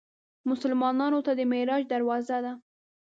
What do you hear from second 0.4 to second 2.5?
مسلمانانو ته د معراج دروازه